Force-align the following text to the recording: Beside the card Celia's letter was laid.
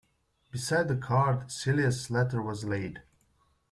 Beside 0.49 0.87
the 0.87 0.95
card 0.95 1.51
Celia's 1.51 2.09
letter 2.09 2.41
was 2.41 2.63
laid. 2.65 3.03